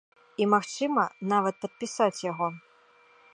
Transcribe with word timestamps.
І 0.43 0.45
магчыма, 0.53 1.03
нават 1.33 1.55
падпісаць 1.67 2.23
яго. 2.31 2.47